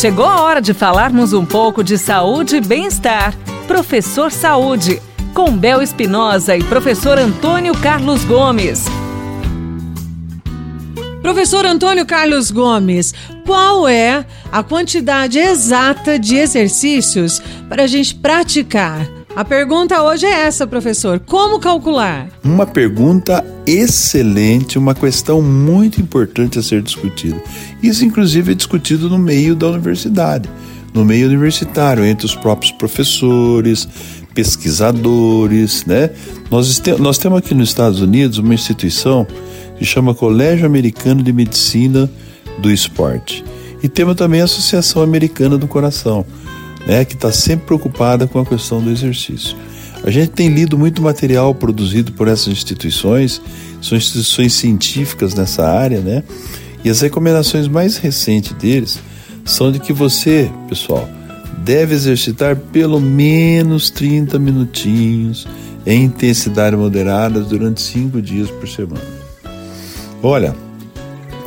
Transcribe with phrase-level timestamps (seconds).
[0.00, 3.36] Chegou a hora de falarmos um pouco de saúde e bem-estar.
[3.66, 4.98] Professor Saúde,
[5.34, 8.86] com Bel Espinosa e professor Antônio Carlos Gomes.
[11.20, 13.12] Professor Antônio Carlos Gomes,
[13.44, 17.38] qual é a quantidade exata de exercícios
[17.68, 19.19] para a gente praticar?
[19.34, 22.28] A pergunta hoje é essa, professor: como calcular?
[22.42, 27.40] Uma pergunta excelente, uma questão muito importante a ser discutida.
[27.80, 30.48] Isso, inclusive, é discutido no meio da universidade,
[30.92, 33.88] no meio universitário, entre os próprios professores,
[34.34, 36.10] pesquisadores, né?
[36.50, 39.26] Nós, nós temos aqui nos Estados Unidos uma instituição
[39.78, 42.10] que chama Colégio Americano de Medicina
[42.58, 43.44] do Esporte.
[43.82, 46.26] E temos também a Associação Americana do Coração,
[46.86, 49.56] né, que está sempre preocupada com a questão do exercício.
[50.02, 53.40] A gente tem lido muito material produzido por essas instituições,
[53.82, 56.22] são instituições científicas nessa área, né?
[56.82, 58.98] E as recomendações mais recentes deles
[59.44, 61.06] são de que você, pessoal,
[61.58, 65.46] deve exercitar pelo menos 30 minutinhos
[65.86, 69.04] em intensidade moderada durante cinco dias por semana.
[70.22, 70.54] Olha,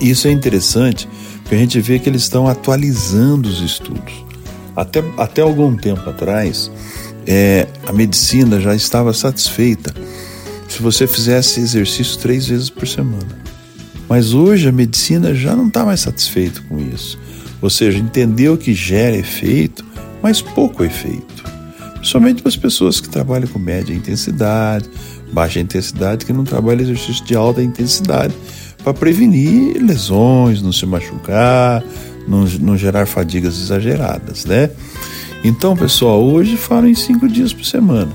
[0.00, 1.08] isso é interessante
[1.42, 4.29] porque a gente vê que eles estão atualizando os estudos.
[4.74, 6.70] Até, até algum tempo atrás,
[7.26, 9.94] é, a medicina já estava satisfeita
[10.68, 13.40] se você fizesse exercício três vezes por semana.
[14.08, 17.18] Mas hoje a medicina já não está mais satisfeita com isso.
[17.60, 19.84] Ou seja, entendeu que gera efeito,
[20.22, 21.44] mas pouco efeito.
[22.02, 24.88] Somente para as pessoas que trabalham com média intensidade,
[25.32, 28.34] baixa intensidade, que não trabalham exercício de alta intensidade,
[28.82, 31.84] para prevenir lesões, não se machucar,
[32.30, 34.70] não, não gerar fadigas exageradas, né?
[35.42, 38.12] Então, pessoal, hoje falam em cinco dias por semana.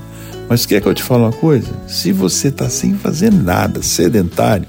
[0.48, 1.68] Mas quer que eu te fale uma coisa?
[1.86, 4.66] Se você está sem fazer nada, sedentário,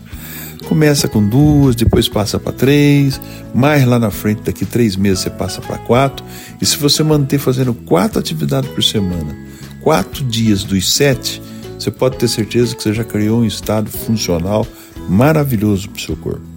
[0.68, 3.22] começa com duas, depois passa para três,
[3.54, 6.26] mais lá na frente, daqui três meses você passa para quatro.
[6.60, 9.36] E se você manter fazendo quatro atividades por semana,
[9.82, 11.42] quatro dias dos sete,
[11.80, 14.68] você pode ter certeza que você já criou um estado funcional
[15.08, 16.57] maravilhoso para o seu corpo.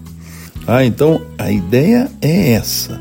[0.67, 2.99] Ah, então a ideia é essa,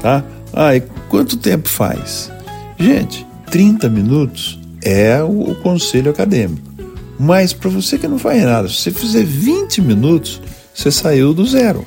[0.00, 0.24] tá?
[0.52, 2.30] Ah, e quanto tempo faz?
[2.78, 6.72] Gente, 30 minutos é o, o conselho acadêmico.
[7.18, 10.40] Mas para você que não faz nada, se você fizer 20 minutos,
[10.74, 11.86] você saiu do zero.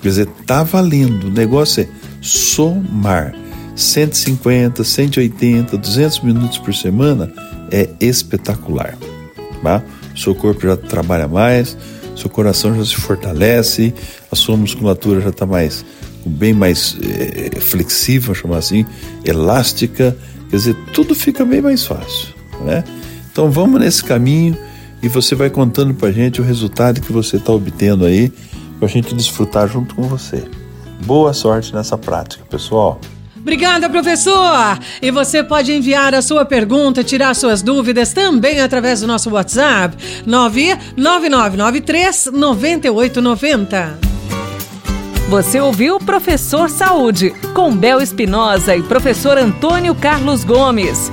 [0.00, 1.28] Quer dizer, tá valendo.
[1.28, 1.88] O negócio é
[2.20, 3.34] somar.
[3.74, 7.32] 150, 180, 200 minutos por semana
[7.70, 8.96] é espetacular.
[9.62, 9.82] Tá?
[10.16, 11.76] Seu corpo já trabalha mais,
[12.18, 13.94] seu coração já se fortalece,
[14.30, 15.84] a sua musculatura já está mais
[16.26, 18.84] bem mais é, flexível, chamar assim,
[19.24, 20.16] elástica,
[20.50, 22.34] quer dizer, tudo fica bem mais fácil,
[22.64, 22.84] né?
[23.30, 24.56] Então vamos nesse caminho
[25.02, 28.32] e você vai contando para gente o resultado que você está obtendo aí,
[28.78, 30.44] para a gente desfrutar junto com você.
[31.04, 33.00] Boa sorte nessa prática, pessoal.
[33.48, 34.78] Obrigada, professor!
[35.00, 39.96] E você pode enviar a sua pergunta, tirar suas dúvidas também através do nosso WhatsApp
[40.26, 43.98] 99993 9890.
[45.30, 51.10] Você ouviu Professor Saúde, com Bel Espinosa e professor Antônio Carlos Gomes.